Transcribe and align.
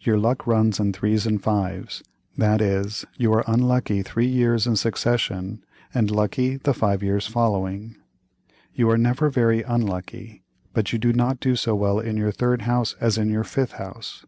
Your 0.00 0.16
luck 0.16 0.46
runs 0.46 0.80
in 0.80 0.94
threes 0.94 1.26
and 1.26 1.42
fives—that 1.42 2.62
is, 2.62 3.04
you 3.18 3.34
are 3.34 3.44
unlucky 3.46 4.00
three 4.02 4.24
years 4.26 4.66
in 4.66 4.76
succession, 4.76 5.62
and 5.92 6.10
lucky 6.10 6.56
the 6.56 6.72
five 6.72 7.02
years 7.02 7.26
following. 7.26 7.94
You 8.72 8.88
are 8.88 8.96
never 8.96 9.28
very 9.28 9.60
unlucky, 9.60 10.42
but 10.72 10.90
you 10.94 10.98
do 10.98 11.12
not 11.12 11.38
do 11.38 11.54
so 11.54 11.74
well 11.74 12.00
in 12.00 12.16
your 12.16 12.32
third 12.32 12.62
house 12.62 12.96
as 12.98 13.18
in 13.18 13.28
your 13.28 13.44
fifth 13.44 13.72
house. 13.72 14.24